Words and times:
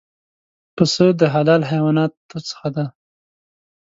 پسه 0.75 1.05
د 1.19 1.21
حلال 1.33 1.61
حیواناتو 1.71 2.37
څخه 2.49 2.67
دی. 2.75 2.85